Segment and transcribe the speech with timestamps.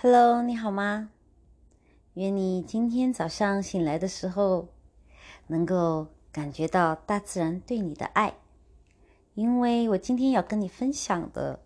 [0.00, 1.10] Hello，你好吗？
[2.14, 4.68] 愿你今天早上醒来的时候，
[5.48, 8.34] 能够感觉到大自然对你的爱。
[9.34, 11.58] 因为我今天要跟你分享的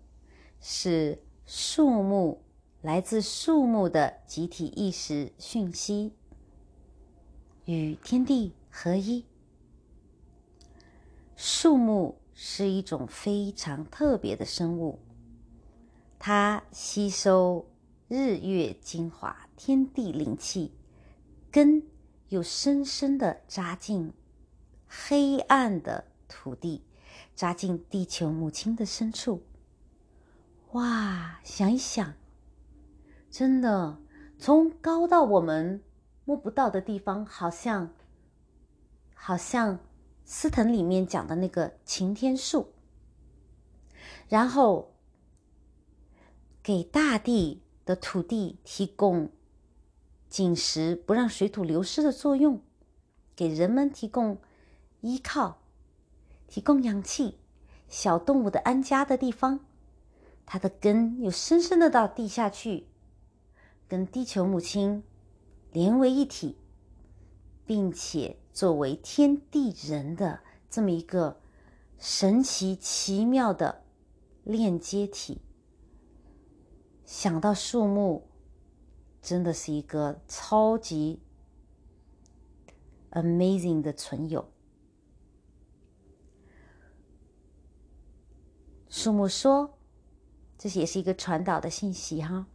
[0.63, 2.41] 是树木
[2.81, 6.15] 来自树木的集体意识讯息，
[7.67, 9.27] 与天地合一。
[11.37, 14.99] 树木是一种非常特别的生物，
[16.19, 17.67] 它吸收。
[18.15, 20.75] 日月精华，天地灵气，
[21.51, 21.83] 根
[22.29, 24.13] 又深深的扎进
[24.87, 26.85] 黑暗的土地，
[27.35, 29.47] 扎进地球母亲的深处。
[30.73, 32.13] 哇，想一想，
[33.31, 33.99] 真的
[34.39, 35.83] 从高到我们
[36.27, 37.95] 摸不到的地方，好像，
[39.15, 39.81] 好像
[40.27, 42.75] 斯腾里面讲的那个擎天树，
[44.29, 44.93] 然后
[46.63, 47.62] 给大地。
[47.85, 49.31] 的土地提供
[50.29, 52.61] 紧实，不让水土流失的作用，
[53.37, 54.39] 给人们提供
[55.01, 55.59] 依靠，
[56.47, 57.39] 提供氧气，
[57.89, 59.61] 小动物的安家的地方。
[60.45, 62.87] 它的根又深深的到地下去，
[63.89, 65.03] 跟地球母亲
[65.71, 66.57] 连为一体，
[67.65, 71.41] 并且作为天地人的这么一个
[71.99, 73.83] 神奇奇妙的
[74.43, 75.41] 链接体。
[77.13, 78.23] 想到树木，
[79.21, 81.21] 真的是一个超级
[83.11, 84.49] amazing 的存有。
[88.89, 89.75] 树木说
[90.57, 92.47] ：“这也是一个传导的信息哈，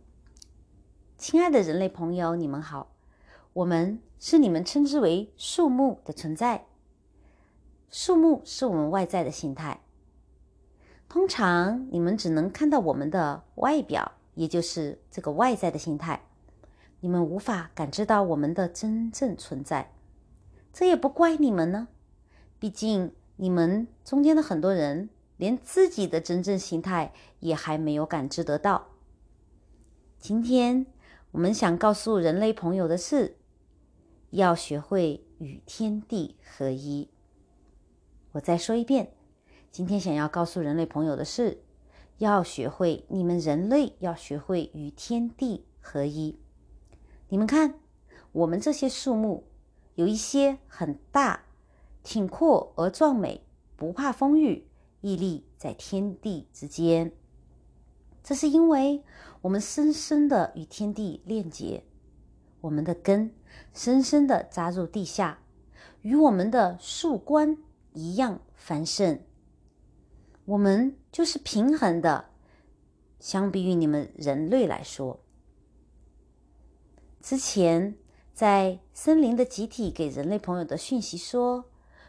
[1.19, 2.95] 亲爱的人类朋友，你们好，
[3.53, 6.65] 我们是你们称之为树木的存在。
[7.91, 9.81] 树木是我们外在的形态，
[11.07, 16.21] 通常你们只能看到我们的外表。”也就是这个外在的心态，
[16.99, 19.91] 你们无法感知到我们的真正存在，
[20.71, 21.87] 这也不怪你们呢。
[22.59, 28.89] 毕竟你们中间的很多人连自己的真正心态也还没有感知得到。
[30.19, 30.85] 今天
[31.31, 33.37] 我们想告诉人类朋友的是，
[34.29, 37.09] 要学会与天地合一。
[38.33, 39.13] 我再说一遍，
[39.71, 41.63] 今天想要告诉人类朋友的是。
[42.19, 46.39] 要学会，你们人类要学会与天地合一。
[47.29, 47.75] 你们看，
[48.31, 49.43] 我们这些树木，
[49.95, 51.43] 有一些很大、
[52.01, 53.43] 挺阔而壮美，
[53.75, 54.65] 不怕风雨，
[55.01, 57.11] 屹立在天地之间。
[58.23, 59.03] 这是因为
[59.41, 61.83] 我们深深的与天地链接，
[62.61, 63.31] 我们的根
[63.73, 65.39] 深深的扎入地下，
[66.01, 67.57] 与我们的树冠
[67.93, 69.19] 一样繁盛。
[70.47, 72.29] 我们就是平衡的，
[73.19, 75.19] 相比于你们人类来说，
[77.21, 77.95] 之前
[78.33, 81.65] 在森林的集体给人类朋友的讯息说，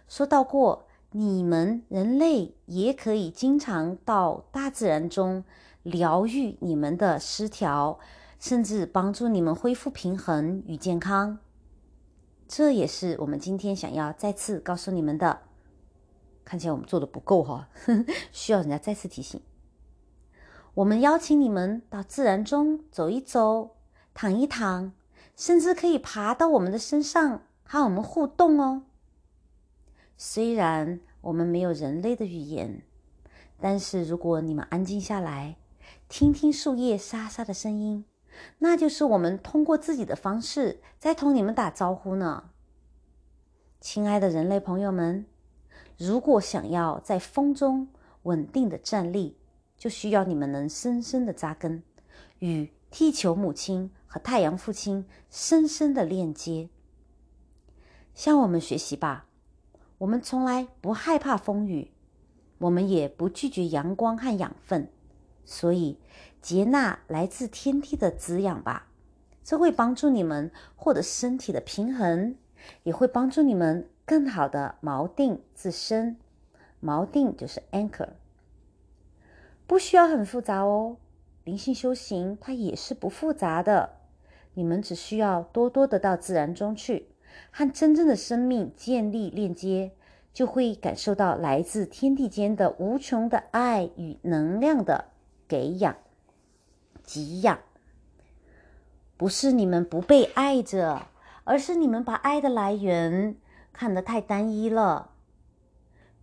[0.07, 5.43] 说到过，你们人类也可以经常到大自然中
[5.83, 7.99] 疗愈你们的失调，
[8.39, 11.39] 甚至帮助你们恢复平衡与健康。
[12.47, 15.48] 这也是我们今天想要再次告诉你们的。
[16.49, 17.69] 看起来我们做的不够哈，
[18.33, 19.39] 需要人家再次提醒。
[20.73, 23.77] 我们邀请你们到自然中走一走，
[24.15, 24.93] 躺一躺，
[25.37, 28.85] 甚至可以爬到我们的身上和我们互动哦。
[30.17, 32.83] 虽然我们没有人类的语言，
[33.61, 35.59] 但是如果你们安静下来，
[36.09, 38.07] 听听树叶沙沙的声音，
[38.61, 42.49] 那就是我们通过自己的方式在同你们打招呼呢。
[43.83, 45.27] 亲爱的人类朋友们。
[45.99, 47.89] 如果想要在风中
[48.23, 49.37] 稳定的站立，
[49.77, 51.83] 就需要你们能深深的扎根，
[52.39, 56.69] 与地球母亲和太阳父亲深深的链接。
[58.15, 59.27] 向我们学习吧，
[59.99, 61.91] 我们从来不害怕风雨，
[62.59, 64.89] 我们也不拒绝阳光和养分，
[65.45, 65.99] 所以
[66.41, 68.87] 接纳来自天地的滋养吧，
[69.43, 72.37] 这会帮助你们获得身体的平衡，
[72.85, 73.89] 也会帮助你们。
[74.09, 76.17] 更好的锚定自身，
[76.83, 78.09] 锚定就是 anchor，
[79.67, 80.97] 不需要很复杂哦。
[81.45, 83.97] 灵性修行它也是不复杂的，
[84.55, 87.11] 你们只需要多多的到自然中去，
[87.51, 89.93] 和真正的生命建立链接，
[90.33, 95.11] 就会感受到来自天地间的无穷的爱与能量的
[95.47, 95.95] 给养、
[97.05, 97.59] 给养。
[99.19, 101.09] 不是你们不被爱着，
[101.45, 103.37] 而是你们把爱的来源。
[103.79, 105.13] 看得太单一了。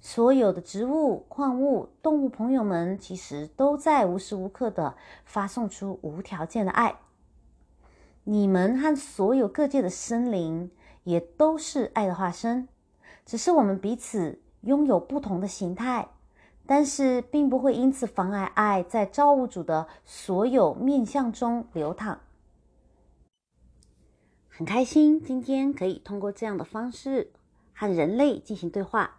[0.01, 6.97] 所有的植物、矿物、动物朋友们，其实都在无时无刻的发送出无条件的爱，
[8.25, 10.69] 你们和所有各界的生灵
[11.05, 12.67] 也都是爱的化身，
[13.25, 16.09] 只是我们彼此拥有不同的形态，
[16.65, 22.19] 但是并不会因此妨碍爱在造物主的所有面相中流淌。
[24.49, 27.31] 很开心今天可以通过这样的方式
[27.75, 29.17] 和人类进行对话，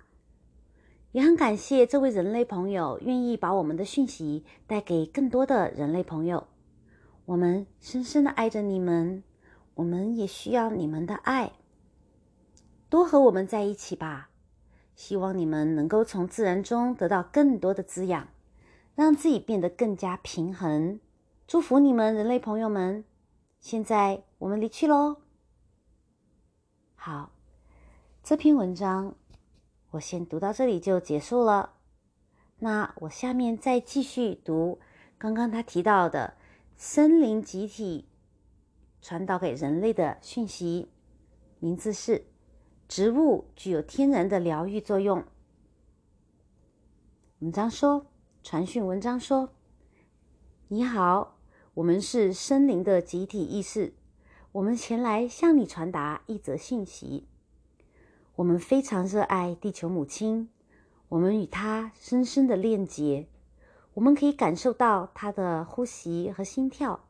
[1.13, 6.49] 也很感谢这位人类朋友愿意把我们的讯息带给更多的人类朋友。
[7.27, 9.23] 我们深深的爱着你们，
[9.75, 11.53] 我们也需要你们的爱。
[12.89, 14.31] 多和我们在一起吧，
[14.95, 18.29] 希望你们能够从自然中得到更多的滋养，
[18.95, 20.99] 让自己变得更加平衡。
[21.47, 23.05] 祝福你们，人类朋友们。
[23.59, 25.17] 现在我们离去喽。
[26.95, 27.33] 好，
[28.29, 29.15] 这篇文章
[29.93, 31.75] 我先读到这里就结束了。
[32.59, 34.81] 那我下面再继续读
[35.17, 36.35] 刚刚他提到的。
[36.77, 38.09] 森林集体
[39.01, 40.89] 传导给人类的讯息，
[41.61, 42.27] 名字是：
[42.89, 45.23] 植物具有天然的疗愈作用。
[47.39, 48.07] 文章说，
[48.43, 49.51] 传讯文章说
[50.67, 51.39] ：“你好，
[51.75, 53.95] 我们是森林的集体意识，
[54.51, 57.29] 我们前来向你传达一则信息。
[58.37, 60.51] 我们非常热爱地球母亲，
[61.09, 63.27] 我们与她深深的链接。”
[63.95, 67.01] 我们可以感受到她的呼吸和心跳，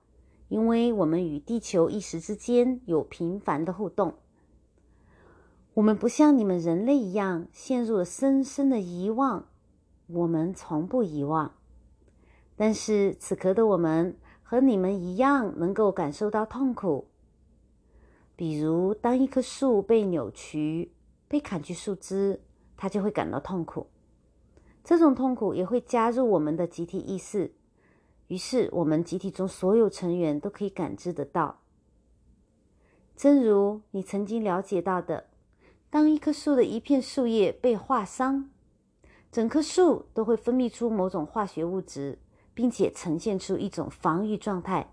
[0.46, 4.14] 因为我们与地球一时之间有频繁的互动。
[5.74, 9.46] 我们不像你们人类一样陷入了深深的遗忘，
[10.06, 11.56] 我们从不遗忘。
[12.54, 17.08] 但是此刻的我们和你们一样，能够感受到痛苦。
[18.36, 20.92] 比如，当一棵树被扭曲、
[21.28, 22.40] 被砍去树枝，
[22.76, 23.88] 他就会感到痛苦。
[24.84, 27.54] 这种痛苦也会加入我们的集体意识，
[28.28, 31.60] 于是我们集体中所有成员都可以感知得到。
[33.16, 35.28] 正如你曾经了解到的，
[35.90, 38.50] 当一棵树的一片树叶被划伤，
[39.32, 42.18] 整棵树都会分泌出某种化学物质，
[42.54, 44.92] 并且呈现出一种防御状态。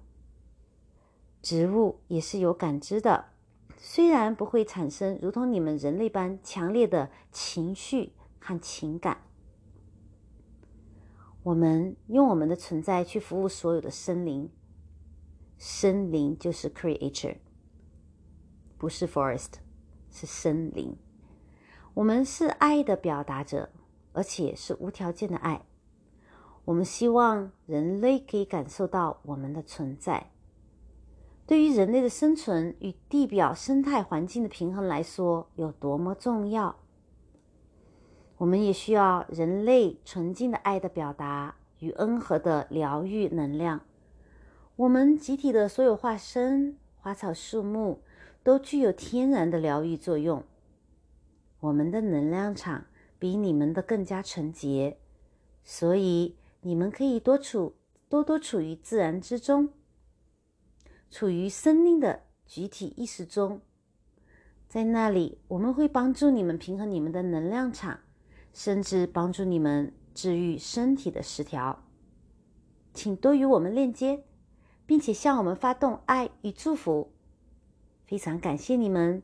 [1.42, 3.33] 植物也是有感知的，
[3.86, 9.24] 虽然不会产生如同你们人类般强烈的情绪和情感。
[11.44, 14.50] 我们用我们的存在去服务所有的生灵，
[15.58, 17.36] 森林就是 creature，
[18.78, 19.56] 不是 forest，
[20.10, 20.96] 是森林。
[21.94, 23.70] 我们是爱的表达者，
[24.14, 25.66] 而且是无条件的爱。
[26.64, 30.33] 我们希望人类可以感受到我们的存在。
[31.46, 36.78] 对于人类的生存与地表生态环境的平衡来说，有多么重要！
[38.38, 43.82] 我们也需要人类纯净的爱的表达与恩和的疗愈能量。
[44.78, 48.02] 我们集体的所有化身、花草树木
[48.42, 50.44] 都具有天然的疗愈作用。
[51.60, 52.86] 我们的能量场
[53.20, 54.98] 比你们的更加纯洁，
[55.64, 57.76] 所以你们可以多处
[58.10, 59.70] 多多处于自然之中，
[61.14, 63.62] 处于生命的集体意识中。
[64.68, 68.00] 在那里，我们会帮助你们平衡你们的能量场。
[68.52, 71.84] 甚至帮助你们治愈身体的失调，
[72.94, 74.24] 请多与我们链接，
[74.86, 77.12] 并且向我们发动爱与祝福。
[78.06, 79.24] 非常感谢你们！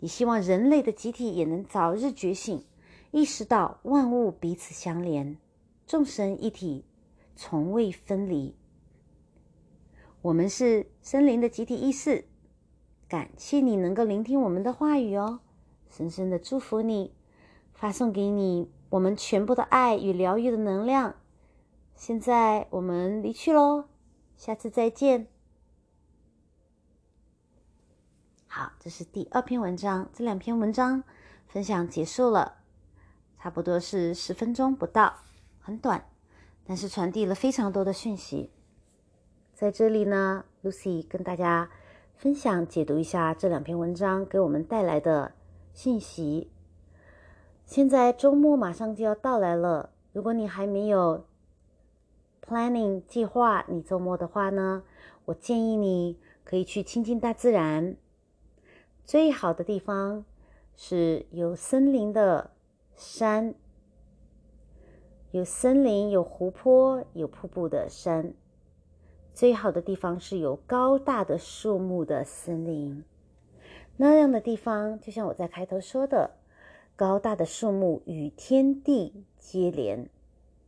[0.00, 2.62] 也希望人类的集体也能早日觉醒，
[3.10, 5.38] 意识到万物彼此相连，
[5.86, 6.84] 众生一体，
[7.36, 8.54] 从未分离。
[10.22, 12.26] 我们是森林的集体意识，
[13.08, 15.40] 感谢你能够聆听我们的话语哦，
[15.88, 17.14] 深深的祝福你。
[17.72, 21.14] 发送给你我们全部的爱与疗愈的能量。
[21.94, 23.84] 现在我们离去喽，
[24.36, 25.28] 下次再见。
[28.48, 31.04] 好，这是第二篇文章，这两篇文章
[31.46, 32.56] 分享结束了，
[33.38, 35.18] 差不多是十分钟不到，
[35.60, 36.08] 很短，
[36.64, 38.50] 但是传递了非常多的讯息。
[39.58, 41.68] 在这里呢，Lucy 跟大家
[42.14, 45.32] 分享解读一下这两篇文章给我们带来的
[45.72, 46.48] 信息。
[47.66, 49.90] 现在周末马上就要到来了。
[50.12, 51.24] 如果你还没有
[52.40, 54.84] planning 计划你周末的话呢，
[55.24, 57.96] 我建议你可以去亲近大自然。
[59.04, 60.24] 最好的地方
[60.76, 62.52] 是有森林的
[62.94, 63.56] 山，
[65.32, 68.34] 有森林、有湖泊、有瀑布的山。
[69.38, 73.04] 最好的地方是有高大的树木的森林。
[73.96, 76.32] 那样的地方，就像我在开头说的。
[76.96, 80.10] 高大的树木与天地接连，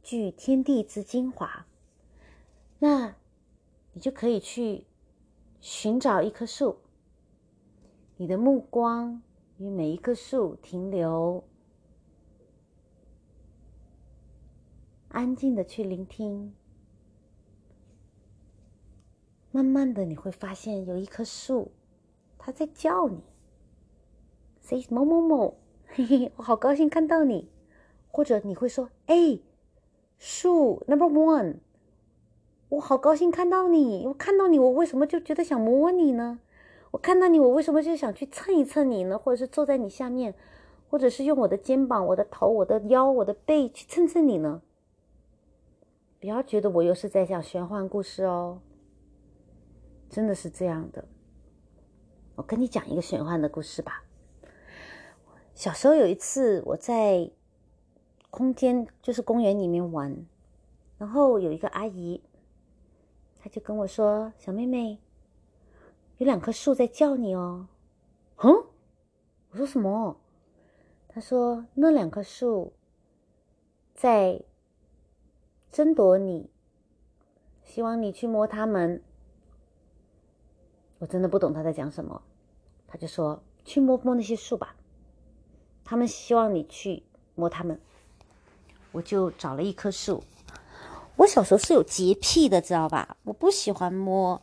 [0.05, 1.67] 聚天地之精华。
[2.79, 3.17] 那，
[3.93, 4.85] 你就可以去
[5.61, 6.77] 寻找一棵树，
[8.19, 9.21] 你的目光
[9.59, 11.43] 与每一棵树停留，
[15.09, 16.55] 安静的去聆听。
[19.53, 21.71] 慢慢的，你会发现有一棵树，
[22.39, 23.21] 它在叫你
[24.61, 27.51] ，say 某某某，嘿嘿，我好高兴看到你。
[28.13, 29.39] 或者你会说，哎，
[30.19, 31.59] 树 number one，
[32.69, 34.05] 我好高兴看到你。
[34.05, 36.41] 我看到你，我为什么就觉得想摸你呢？
[36.91, 39.17] 我看到你，我为什么就想去蹭一蹭你呢？
[39.17, 40.35] 或者是坐在你下面，
[40.91, 44.61] 或者是用我的肩膀、我的头、我的腰、我的背去蹭蹭你呢？
[46.19, 48.59] 不要觉得我又是在讲玄幻故事哦。
[50.11, 51.07] 真的是这样的，
[52.35, 54.03] 我跟你讲一个玄幻的故事吧。
[55.55, 57.31] 小时候有一次，我在
[58.29, 60.27] 空间，就是公园里面玩，
[60.99, 62.21] 然后有一个阿姨，
[63.39, 64.99] 她就跟我说：“小妹妹，
[66.19, 67.69] 有两棵树在叫你哦。”
[68.43, 68.51] 嗯，
[69.53, 70.17] 我说什么？
[71.07, 72.73] 她说那两棵树
[73.95, 74.43] 在
[75.71, 76.51] 争夺你，
[77.63, 79.05] 希望你去摸它们。
[81.01, 82.23] 我真的不懂他在讲什么，
[82.87, 84.77] 他就说去摸摸那些树吧，
[85.83, 87.03] 他们希望你去
[87.35, 87.81] 摸它们。
[88.93, 90.23] 我就找了一棵树。
[91.17, 93.17] 我小时候是有洁癖的，知道吧？
[93.25, 94.43] 我不喜欢摸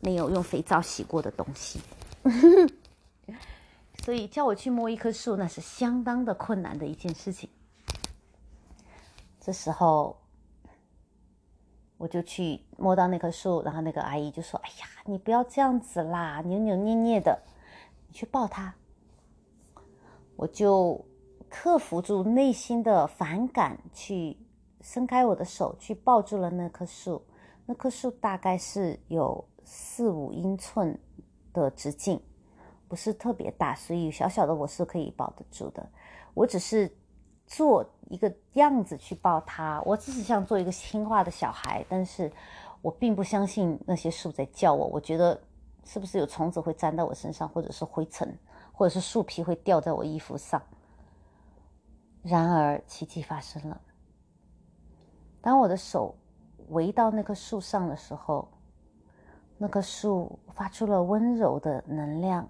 [0.00, 1.80] 没有用肥皂洗过的东西，
[4.02, 7.48] 所以叫我去摸一棵树，那是相当的困难的一件事情。
[9.40, 10.21] 这时候。
[12.02, 17.40] 我就去摸到那棵树，然后那个阿姨就说：“哎呀，你不要这样子啦，扭扭捏捏的，
[18.08, 18.74] 你去抱它。”
[20.34, 21.00] 我就
[21.48, 24.36] 克服住内心的反感，去
[24.80, 27.24] 伸开我的手，去抱住了那棵树。
[27.66, 30.98] 那棵树大概是有四五英寸
[31.52, 32.20] 的直径，
[32.88, 35.88] 不是特别大，所以小小的我是可以抱得住的。
[36.34, 36.92] 我只是。
[37.44, 42.30] 做一个样子去抱他，我只是想做一个听话的小孩，但是
[42.82, 44.86] 我并不相信那些树在叫我。
[44.88, 45.40] 我觉得
[45.82, 48.38] 是不是有虫子会粘到我身上，或者是灰尘，
[48.70, 50.60] 或者是树皮会掉在我衣服上？
[52.22, 53.80] 然而奇迹发生了，
[55.40, 56.14] 当我的手
[56.68, 58.46] 围到那棵树上的时候，
[59.56, 62.46] 那棵树发出了温柔的能量。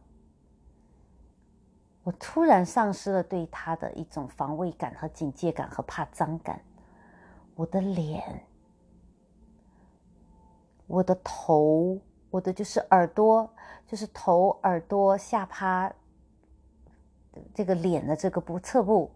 [2.04, 6.60] 我突然丧失了对他的一种防卫感和警戒感和怕脏感，
[7.54, 8.44] 我的脸、
[10.88, 13.48] 我的头、我的就是耳朵，
[13.86, 15.92] 就是头、耳朵、下巴，
[17.54, 19.12] 这个脸的这个部侧部，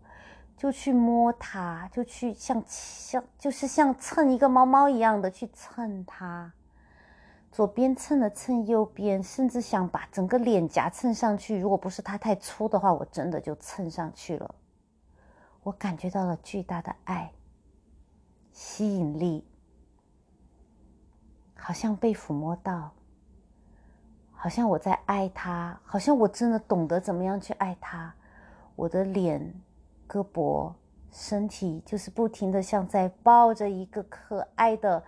[0.57, 6.53] 就去摸它，就去像像就是像蹭一个猫猫一样的去蹭它。
[7.57, 11.59] 左边蹭了蹭右边，甚至想把整个脸颊蹭上去。
[11.59, 14.55] 如果不是它太粗的话，我真的就蹭上去了。
[15.63, 17.33] 我感觉到了巨大的爱、
[18.53, 19.43] 吸引力，
[21.55, 22.93] 好像被抚摸到，
[24.33, 28.15] 好像我在爱他，好像我真的懂得怎么样去爱他。
[28.75, 29.41] 我的脸、
[30.07, 30.71] 胳膊、
[31.11, 35.03] 身体，就是不停的像在抱着一个可爱的。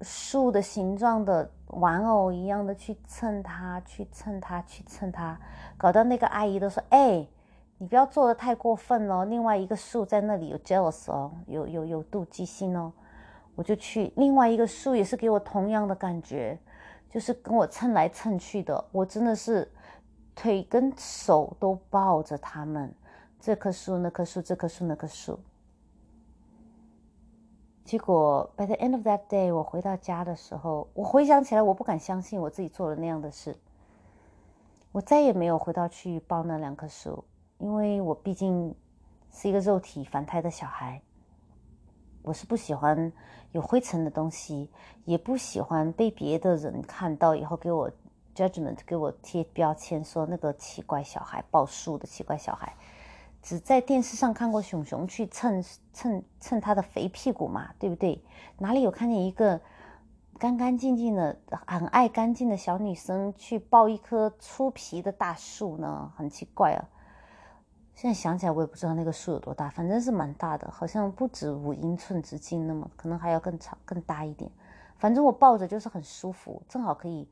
[0.00, 5.38] 树的形状的玩偶一样的去蹭它，去蹭它，去蹭它，
[5.76, 7.26] 搞到那个阿姨都说：“哎，
[7.78, 12.92] 你不要做的太过分了。”另外一个树在那里有 jealous 哦，有有有妒忌心哦。
[13.54, 16.58] 我就去另外一个树，也是给我同样的感觉，
[17.08, 18.84] 就是跟我蹭来蹭去的。
[18.90, 19.70] 我真的是
[20.34, 22.92] 腿跟手都抱着他们，
[23.38, 25.38] 这棵树那棵树，这棵树那棵树。
[27.84, 33.54] 结果，by the end of that day，我回到家的时候，我回想起来，我不敢相信我自己做了那样的事。
[34.90, 37.24] 我再也没有回到去抱那两棵树，
[37.58, 38.74] 因为我毕竟
[39.30, 41.02] 是一个肉体凡胎的小孩。
[42.22, 43.12] 我是不喜欢
[43.52, 44.70] 有灰尘的东西，
[45.04, 47.90] 也不喜欢被别的人看到以后给我
[48.34, 52.74] judgment，给我贴标签，说那个奇怪小孩抱树的奇怪小孩。
[53.44, 58.24] 只在电视上看过熊熊去蹭蹭蹭他的肥屁股嘛，对不对？
[58.56, 59.60] 哪里有看见一个
[60.38, 61.36] 干干净净的、
[61.66, 66.10] 很爱干净的小女生去抱一棵粗皮的大树呢？
[66.16, 66.88] 很奇怪啊！
[67.94, 74.50] 现在想起来，我也不知道那个树有多大，反正是蛮大的，好像不止五英寸直径那么，可能还要更长、更大一点。
[74.96, 77.28] 反正我抱着就是很舒服，正好可以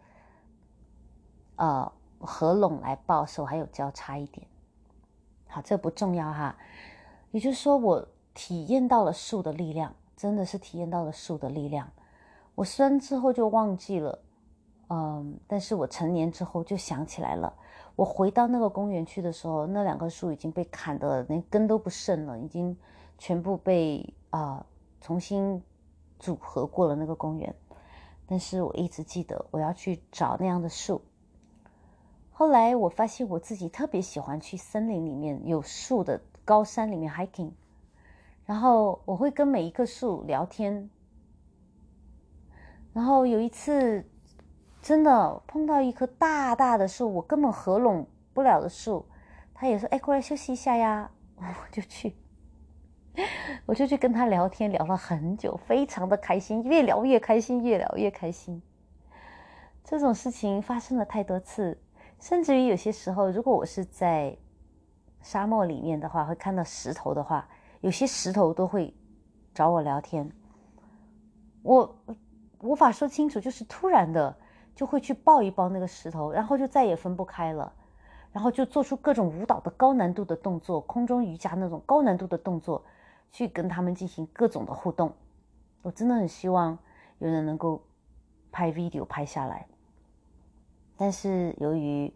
[1.57, 4.47] 呃合拢来抱，手还有交叉一点。
[5.53, 6.57] 好，这不重要哈。
[7.31, 11.87] 也就是说，我体验到了树的力量，真的是体验到了树的力量。
[12.55, 14.19] 我生之后就忘记了，
[14.89, 17.53] 嗯，但是我成年之后就想起来了。
[17.97, 22.75] 我回到那个公园去的时候，那两棵树已经被砍的连根都不剩了，已经
[23.19, 24.65] 全部被啊
[25.03, 25.63] 重新
[26.19, 27.55] 组合过了那个公园。
[28.27, 31.03] 但是我一直记得我要去找那样的树。
[32.33, 37.53] 后来我发现我自己特别喜欢去森林里面有树的高山里面 hiking，
[38.45, 40.91] 然后我会跟每一棵树聊天。
[42.93, 44.05] 然后有一次。
[44.83, 49.07] 真的碰到一棵大大的树，我根本合拢不了的树，
[49.55, 51.09] 他也说：“哎，过来休息一下呀。
[51.39, 52.17] ”我就去，
[53.65, 58.61] 我就去跟他聊天，聊了很久，非常的开心，越聊越开心，越聊越开心。
[59.85, 61.79] 这种事情发生了太多次，
[62.23, 64.39] 甚至于有些时候，如果我是在
[65.21, 67.49] 沙漠里面的话，会看到石头的话，
[67.81, 68.95] 有些石头都会
[69.53, 70.31] 找我聊天。
[71.63, 71.99] 我
[72.61, 74.35] 无法说清楚，就是突然的。
[74.75, 77.71] 就会去抱一抱那个石头，然后就再也分不开了，
[78.33, 82.83] 然后就做出各种舞蹈的高难度的动作，空中瑜伽那种高难度的动作，
[83.31, 85.13] 去跟他们进行各种的互动。
[85.83, 86.79] 我真的很希望
[87.19, 87.85] 有人能够
[88.51, 89.67] 拍 video 拍下来，
[91.03, 92.15] 但是由于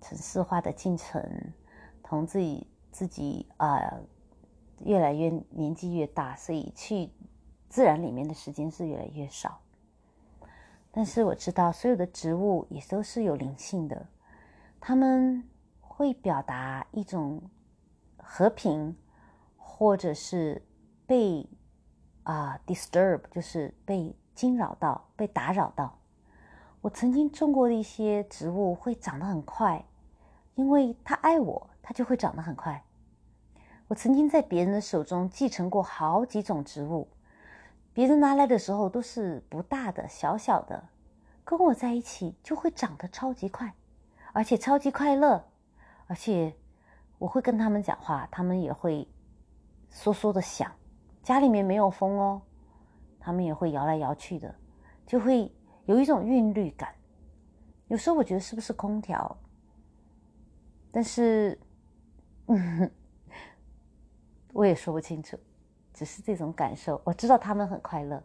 [0.00, 1.52] 城市化的进程，
[2.02, 4.00] 同自己自己啊
[4.82, 7.10] 越来越年纪越大，所以去
[7.68, 9.60] 自然里面的时间是越来越少。
[10.90, 14.06] 但是我知道，所有的植物也都是有灵性的，
[14.80, 15.46] 他们
[15.82, 17.50] 会表达一种
[18.16, 18.96] 和平，
[19.58, 20.66] 或者是
[21.06, 21.46] 被
[22.22, 25.98] 啊 disturb，就是被惊扰到、被打扰到。
[26.84, 29.82] 我曾经种过的一些植物会长得很快，
[30.54, 32.84] 因为它爱我，它就会长得很快。
[33.88, 37.08] 我曾经在别人的手中继承过好几种植物。
[37.94, 40.84] 别人拿来的时候都是不大的、小小的，
[41.42, 43.72] 跟我在一起就会长得超级快，
[44.34, 45.42] 而且超级快乐，
[46.06, 46.54] 而且
[47.16, 49.08] 我会跟他们讲话，他们也会
[49.90, 50.70] 嗦嗦的响。
[51.22, 52.42] 家里面没有风哦，
[53.18, 54.54] 他们也会摇来摇去的，
[55.06, 55.50] 就会
[55.86, 56.94] 有一种韵律感。
[57.88, 59.36] 有时候我觉得是不是空调？
[60.90, 61.58] 但是，
[62.46, 62.90] 嗯，
[64.52, 65.38] 我也说不清楚。
[65.92, 68.20] 只是这种感受，我知道他们很快乐，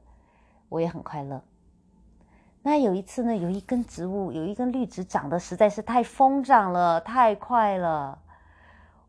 [0.70, 1.40] 我也很快乐。
[2.64, 8.20] 那有一次呢，有一根植物，有一根绿植长得实在是太疯长了，太快了，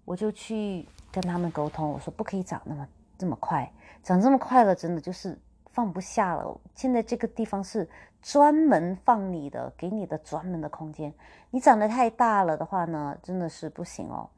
[0.05, 2.87] 我就去跟他们沟通，我说不可以长那么
[3.17, 5.39] 这么快，长这么快了，真的就是
[5.81, 6.61] 放不下了。
[6.75, 7.89] 现在这个地方是
[8.21, 11.11] 专门放你的，给你的专门的空间，
[11.49, 14.29] 你长得太大了的话呢，真的是不行哦。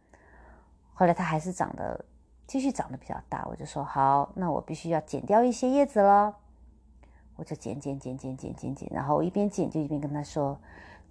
[0.95, 2.05] 后来它还是长得。
[2.45, 6.37] 继续长得比较大，我就说好，那我必须要剪掉一些叶子了。
[7.37, 10.61] 我就剪剪剪剪剪剪剪，然后我一边剪就一边跟他说，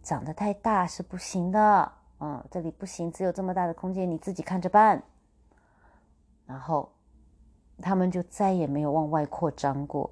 [0.03, 5.01] 长得太大是不行的，嗯，这里不行，只有这么大的空间，你自己看着办。
[6.45, 6.91] 然后
[7.81, 10.11] 他们就再也没有往外扩张过，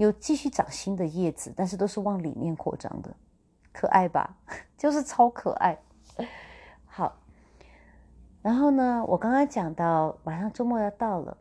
[0.00, 3.14] 有继续长新的叶子，但是都是往里面扩张的，
[3.70, 4.34] 可爱吧？
[4.74, 5.78] 就是超可爱。
[6.86, 7.16] 好。
[8.40, 11.36] 然后呢，我刚刚讲到，马上周末要到了，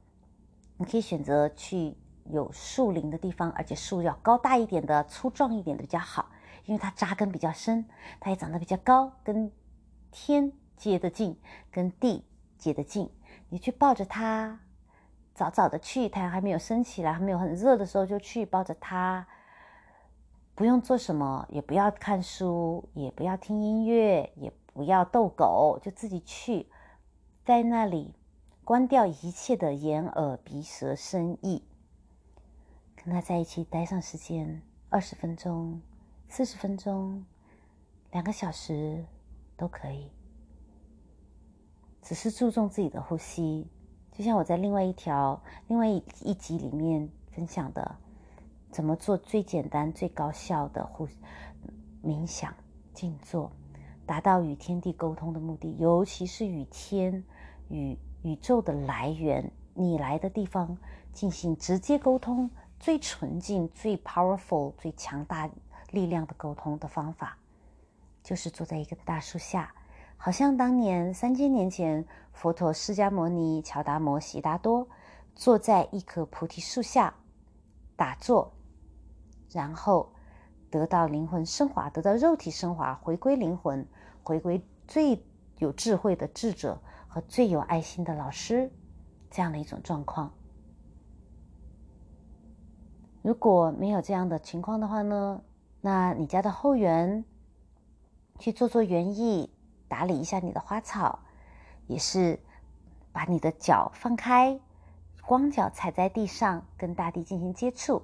[0.75, 1.95] 你可以选择去
[2.25, 6.29] 有树林的地方，而且树要高大一点的、粗壮一点的比较好，
[6.65, 7.85] 因为它扎根比较深，
[8.19, 9.49] 它也长得比较高，跟
[10.11, 11.39] 天接得近，
[11.71, 12.25] 跟地
[12.57, 13.09] 接得近。
[13.47, 14.59] 你去抱着它，
[15.39, 19.25] 早早的去，太阳还没有升起来，还没有很热的时候就去抱着它，
[20.53, 26.67] 不用做什么，也不要看书，也不要听音乐，也不要逗狗，就自己去。
[27.45, 28.13] 在那里，
[28.65, 31.63] 关掉一切的眼、耳、鼻、舌、身、意，
[32.97, 35.81] 跟他在一起待上时间二十分钟、
[36.27, 37.25] 四十分钟、
[38.11, 39.05] 两个小时
[39.55, 40.11] 都可以。
[42.01, 43.69] 只是注重自己的呼吸，
[44.19, 47.95] 就像我在另外一条、另外一一集里面分享的，
[48.69, 51.07] 怎么做最简单、最高效的呼
[52.03, 52.53] 冥想、
[52.93, 53.49] 静坐，
[54.05, 57.23] 达到与天地沟通的目的，尤其是与天。
[57.69, 60.77] 与宇宙的来源，你来的地方
[61.13, 65.49] 进行直接沟通，最纯净、最 powerful、最强大
[65.91, 67.37] 力量的沟通的方法，
[68.21, 69.73] 就是坐在一个大树下，
[70.21, 74.87] 好像当年三千年前佛陀释迦牟尼、乔达摩、悉达多
[75.33, 77.15] 坐在一棵菩提树下
[77.95, 78.53] 打坐，
[79.51, 80.11] 然后
[80.69, 83.87] 得到灵魂升华，得到肉体升华，回归灵魂，
[84.21, 85.23] 回归最
[85.57, 86.79] 有智慧的智者。
[87.11, 88.71] 和最有爱心的老师，
[89.31, 90.31] 这样的一种状况。
[93.23, 95.41] 如果没有这样的情况的话呢，
[95.81, 97.25] 那你家的后园
[98.37, 99.51] 去做做园艺，
[99.89, 101.19] 打理一下你的花草，
[101.87, 102.39] 也是
[103.11, 104.59] 把你的脚放开，
[105.25, 108.03] 光脚踩在地上，跟大地进行接触。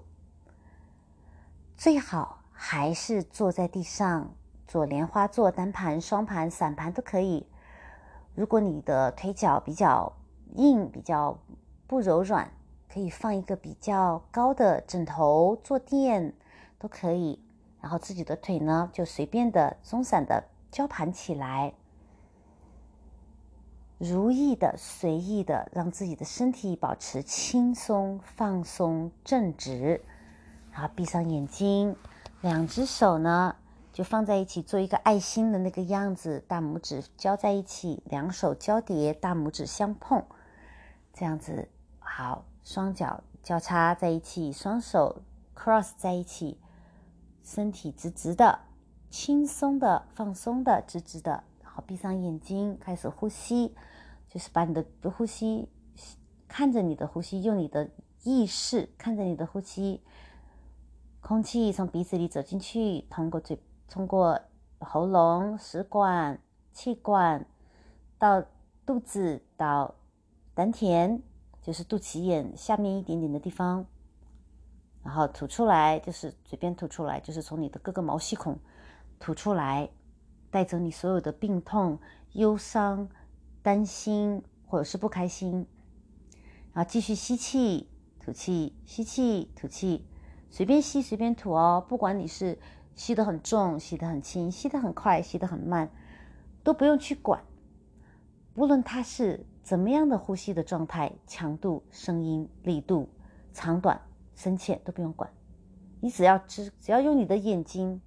[1.77, 4.33] 最好还是坐在地上
[4.67, 7.47] 做莲花坐、单盘、双盘、散盘都可以。
[8.33, 10.11] 如果你的腿脚比较
[10.55, 11.37] 硬、比较
[11.85, 12.51] 不柔软，
[12.89, 16.33] 可以放一个比较高的枕头坐垫
[16.79, 17.41] 都可以。
[17.81, 20.43] 然后自己的腿呢，就随便的松散的
[20.75, 21.73] 交盘起来，
[23.97, 30.03] 如意的、随意的，让自己的身体保持轻松、放松、正直。
[30.73, 31.95] 然后闭上眼睛，
[32.41, 33.55] 两只手呢
[33.93, 40.25] 就放在一起，做一个爱心的那个样子，大拇指交在一起，两手交叠，大拇指相碰，
[41.13, 42.43] 这样子好。
[42.65, 45.21] 双脚交叉在一起，双手
[45.55, 46.59] cross 在一起，
[47.43, 48.59] 身体直直的、
[49.15, 51.41] 轻松的、放松的、直直的。
[51.63, 53.73] 然后闭上眼睛，开始呼吸，
[54.27, 55.69] 就是把你的呼吸
[56.49, 57.89] 看着你的呼吸，用你的
[58.23, 60.01] 意识看着你的呼吸。
[61.21, 64.37] 空气从鼻子里走进去，通过嘴，通过
[64.79, 66.37] 喉咙、食管、
[66.73, 67.47] 气管，
[68.19, 68.43] 到
[68.85, 69.95] 肚子，到
[70.53, 71.21] 丹田，
[71.61, 73.85] 就是肚脐眼下面一点点的地方，
[75.03, 78.59] 然后吐出来，就是嘴边吐出来，就是从你的各个毛细孔
[79.19, 79.89] 吐出来，
[80.51, 81.99] 带走你所有的病痛、
[82.33, 83.09] 忧伤、
[83.61, 85.65] 担心或者是不开心，
[86.73, 90.05] 然后继续吸气、吐气，吸气、吐气。
[90.49, 91.83] 随便吸，随便吐哦。
[91.87, 92.57] 不管你是
[92.95, 95.89] 吸得很重，吸得很轻，吸得很快，吸得很慢，
[96.63, 97.43] 都不用去管。
[98.55, 103.09] 无论它是怎么样的呼吸的状态、强度、声音、力度、
[103.51, 103.99] 长短、
[104.33, 105.29] 深浅，都不用管。
[105.99, 107.99] 你只要知，只要用你的眼睛，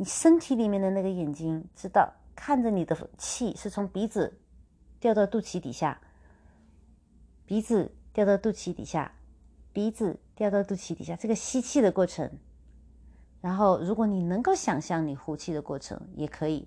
[0.00, 4.40] 你身体里面的那个眼睛，知道看着你的气是从鼻子
[4.98, 6.00] 掉到肚脐底下，
[7.44, 9.12] 鼻子掉到肚脐底下。
[9.74, 12.32] 鼻子掉到肚脐底下，这个吸气的过程。
[13.42, 16.66] 然后，如果你能够想象你呼气的过程，也可以。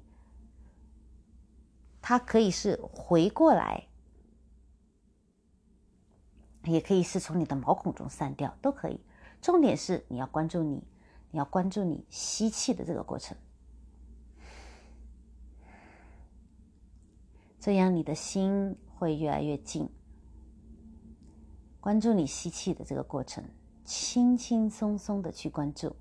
[2.03, 3.87] 它可以是回过来，
[6.65, 8.99] 也可以是从你的毛孔中散掉，都可以。
[9.41, 10.83] 重点是你要关注你，
[11.33, 13.35] 你要关注你吸气的这个过程，
[17.59, 19.89] 这样你的心会越来越静。
[21.79, 23.43] 关注你吸气的这个过程，
[23.83, 25.95] 轻轻松松的去关注，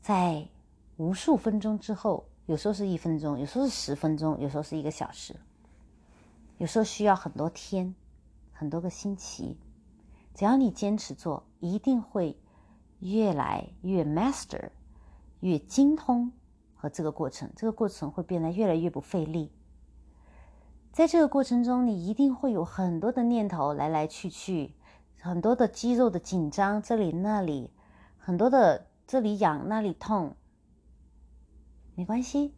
[0.00, 0.48] 在
[0.96, 5.36] 无数分钟之后，有时候是一分钟，有时候是十分钟，有时候是一个小时，
[6.56, 7.94] 有时候需要很多天、
[8.50, 9.58] 很多个星期。
[10.34, 12.34] 只要你坚持做，一定会
[13.02, 14.70] 越来越 master，
[15.40, 16.30] 越精通
[16.74, 19.50] 和这个过程，这个过程会变得越来越不费力。
[20.92, 24.74] 在这个过程中，你一定会有很多的念头来来去去，
[25.20, 27.70] 很多的肌肉的紧张，这里那里，
[28.18, 30.36] 很多的这里痒那里痛，
[31.96, 32.54] 没关系，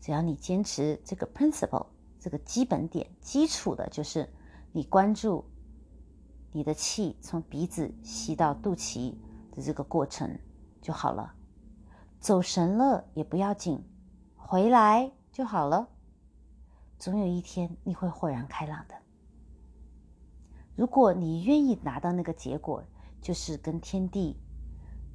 [0.00, 1.86] 只要你坚持这个 principle，
[2.18, 4.26] 这个基本点，基础的就是
[4.72, 5.44] 你关注
[6.52, 9.14] 你的气从鼻子吸到肚脐
[9.52, 10.38] 的这个过程
[10.80, 11.34] 就好了。
[12.18, 13.84] 走神了也不要紧，
[14.36, 15.88] 回来就好了。
[16.98, 18.94] 总有一天你会豁然开朗的。
[20.74, 22.82] 如果你愿意拿到那个结果，
[23.20, 24.36] 就是跟天地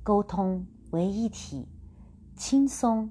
[0.03, 1.67] 沟通为一体，
[2.35, 3.09] 轻松、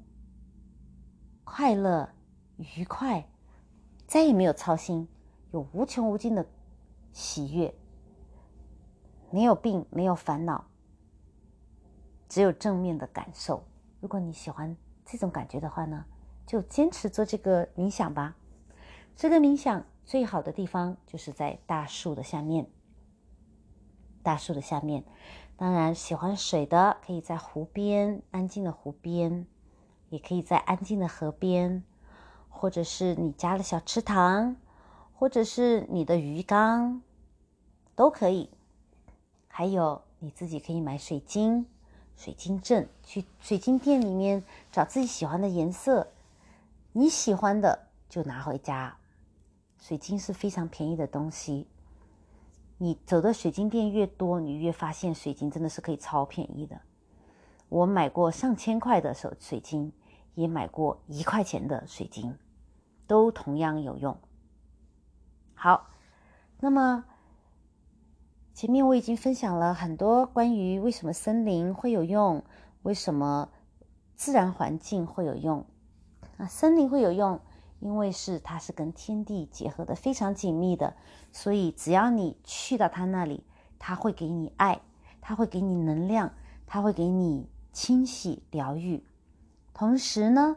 [1.43, 2.09] 快乐、
[2.57, 3.29] 愉快，
[4.07, 5.09] 再也没有操心，
[5.53, 6.47] 有无穷无尽的
[7.13, 7.75] 喜悦，
[9.31, 10.67] 没有病，没有烦恼，
[12.29, 13.65] 只有正面的感受。
[14.01, 16.05] 如果你喜欢这种感觉的话呢，
[16.47, 18.37] 就坚持做这个冥想吧。
[19.17, 22.69] 这个冥想最好的地方就是在大树的下面。
[24.23, 25.05] 大树的下面，
[25.57, 29.47] 当然喜欢水的可以在湖边，安静的湖边，
[30.09, 31.85] 也可以在安静的河边，
[32.49, 34.57] 或者是你家的小池塘，
[35.15, 37.03] 或者是你的鱼缸，
[37.95, 38.51] 都可以。
[39.47, 41.67] 还有你自己可以买水晶、
[42.17, 46.09] 水晶镇，去水晶店里面找自己喜欢的颜色，
[46.93, 48.97] 你喜欢的就拿回家。
[49.79, 51.69] 水晶是非常便宜的东西，
[52.79, 56.81] 你走的水晶店越多，你越发现水晶真的是可以超便宜的。
[57.69, 59.93] 我买过上千块的手水晶，
[60.35, 62.37] 也买过一块钱的水晶，
[63.07, 64.17] 都同样有用。
[65.55, 65.91] 好，
[66.61, 67.05] 那么
[68.57, 72.43] 前面我已经分享了很多关于为什么森林会有用，
[72.85, 73.51] 为什么
[74.15, 75.67] 自然环境会有用。
[76.39, 77.39] 啊，森林会有用，
[77.81, 80.97] 因为是它是跟天地结合的非常紧密的，
[81.33, 83.45] 所以只要你去到它那里，
[83.79, 84.81] 它会给你爱，
[85.21, 86.33] 它会给你能量，
[86.67, 89.05] 它会给你清洗疗愈。
[89.75, 90.57] 同时呢，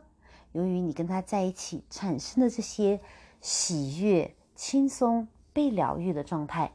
[0.53, 3.01] 由于你跟他在一起产生的这些
[3.41, 6.71] 喜悦、轻松、被疗愈的状态，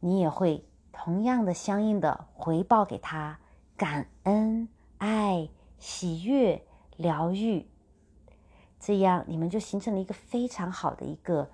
[0.00, 3.38] 你也会同样的相应的回报给他
[3.76, 6.64] 感恩、爱、喜悦、
[6.96, 7.68] 疗愈。
[8.78, 11.50] 这样，你们就形成了一个非常好的一个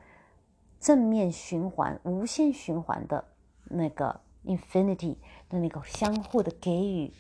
[0.79, 3.25] 正面循环、无限循环的
[3.65, 5.17] 那个 infinity
[5.49, 7.13] 的那个相互的给予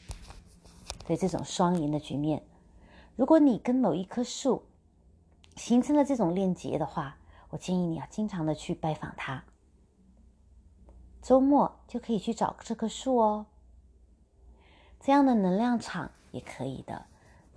[1.07, 2.43] 的这种双赢的局面。
[3.17, 4.65] 如果你跟某一棵树
[5.57, 7.17] 形成了这种链接的话，
[7.51, 9.45] 我建议你要经常的去拜访它。
[11.23, 13.47] 周末就可以去找这棵树哦。
[15.01, 17.07] 这样的能量场也可以的，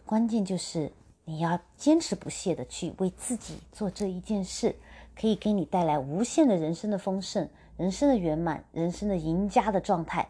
[0.05, 0.93] 关键就是。
[1.27, 4.75] 你要坚持不懈的去为自己做这一件事，
[5.15, 10.29] 可以给你带来无限的人生的丰盛、人生的圆满、人生的赢家的状态。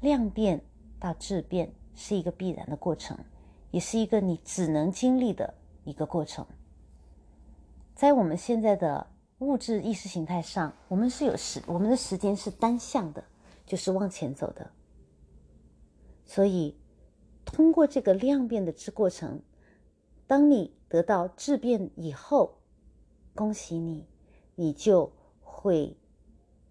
[0.00, 0.60] 量变
[0.98, 3.16] 到质变是一个必然的过程，
[3.70, 6.44] 也是一个你只能经历的一个过程。
[7.94, 9.06] 在我们现在的
[9.40, 13.24] 物质意识形态上，我们是有时，我们的时间是单向的，
[13.66, 14.70] 就是往前走的。
[16.26, 16.76] 所以，
[17.44, 19.42] 通过这个量变的这过程。
[20.26, 22.58] 当你得到质变以后，
[23.34, 24.06] 恭喜你，
[24.54, 25.96] 你就会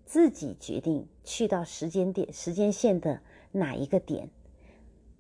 [0.06, 4.30] 自己决定去到时间点、时间线的哪一个点。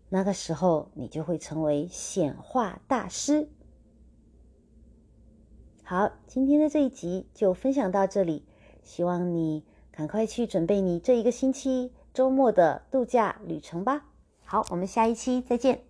[0.07, 3.49] 那个时候，你就会成为显化大师。
[5.89, 8.45] 好，今天的这一集就分享到这里，
[8.84, 14.06] 希望你赶快去准备你这一个星期周末的度假旅程吧。
[14.45, 15.88] 好，我们下一期再见。